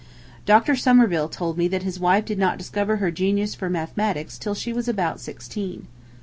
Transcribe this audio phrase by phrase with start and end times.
[0.47, 0.75] Dr.
[0.75, 4.73] Somerville told me that his wife did not discover her genius for mathematics till she
[4.73, 5.85] was about sixteen.